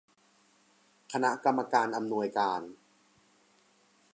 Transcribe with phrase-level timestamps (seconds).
[1.11, 2.61] คณะกรรมการอำนวยการ